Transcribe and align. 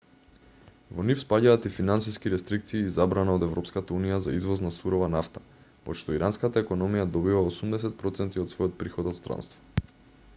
во 0.99 1.03
нив 1.07 1.17
спаѓаат 1.23 1.65
и 1.69 1.71
финансиски 1.73 2.31
рестрикции 2.33 2.81
и 2.85 2.93
забрана 2.95 3.35
од 3.39 3.45
европската 3.47 3.95
унија 3.97 4.17
за 4.27 4.33
извоз 4.37 4.63
на 4.67 4.71
сурова 4.79 5.11
нафта 5.17 5.43
од 5.93 6.01
што 6.01 6.17
иранската 6.17 6.65
економија 6.65 7.07
добива 7.19 7.45
80 7.51 8.03
% 8.07 8.43
од 8.47 8.57
својот 8.57 8.75
приход 8.83 9.11
од 9.13 9.21
странство 9.23 9.91